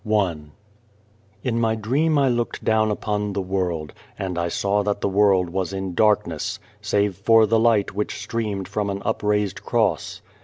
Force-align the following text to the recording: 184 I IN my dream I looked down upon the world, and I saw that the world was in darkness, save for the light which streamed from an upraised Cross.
184 0.03 1.45
I 1.45 1.47
IN 1.47 1.61
my 1.61 1.75
dream 1.75 2.17
I 2.17 2.27
looked 2.27 2.63
down 2.63 2.89
upon 2.89 3.33
the 3.33 3.41
world, 3.43 3.93
and 4.17 4.35
I 4.35 4.47
saw 4.47 4.81
that 4.81 4.99
the 4.99 5.07
world 5.07 5.51
was 5.51 5.73
in 5.73 5.93
darkness, 5.93 6.57
save 6.81 7.17
for 7.17 7.45
the 7.45 7.59
light 7.59 7.93
which 7.93 8.17
streamed 8.17 8.67
from 8.67 8.89
an 8.89 9.03
upraised 9.05 9.61
Cross. 9.61 10.23